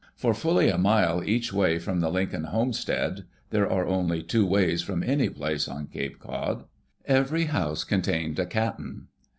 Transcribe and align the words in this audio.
For 0.15 0.33
fully 0.33 0.67
a 0.67 0.79
mile 0.79 1.23
each 1.23 1.53
way 1.53 1.77
from 1.77 1.99
the 1.99 2.09
Lincoln 2.09 2.45
homestead— 2.45 3.25
there 3.51 3.71
are 3.71 3.85
only 3.85 4.23
two 4.23 4.47
ways 4.47 4.81
from 4.81 5.03
any 5.03 5.29
place 5.29 5.67
on 5.67 5.85
Cape 5.85 6.17
Cod— 6.17 6.63
every 7.05 7.43
house 7.43 7.83
contained 7.83 8.39
a 8.39 8.47
Cap'n. 8.47 9.09